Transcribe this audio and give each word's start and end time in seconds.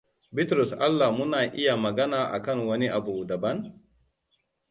Bitrus 0.35 0.71
Allah 0.85 1.09
muna 1.17 1.39
iya 1.61 1.75
magana 1.85 2.21
akan 2.37 2.57
wani 2.69 2.87
abu 2.97 3.17
daban? 3.29 3.57